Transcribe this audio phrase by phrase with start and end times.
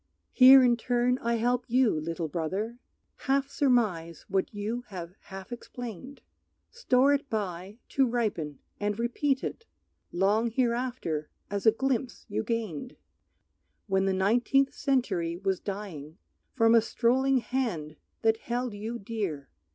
[0.31, 2.79] Here in turn I help you, little brother,
[3.17, 6.21] Half surmise what you have half explained.
[6.71, 9.67] Store it by to ripen, and repeat it
[10.11, 12.95] Long hereafter as a glimpse you gained,
[13.85, 16.17] When the nineteenth century was dying,
[16.55, 19.49] From a strolling hand that held you dear